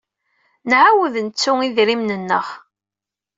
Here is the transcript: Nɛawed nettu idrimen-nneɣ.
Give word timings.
Nɛawed 0.69 1.13
nettu 1.19 1.51
idrimen-nneɣ. 1.67 2.45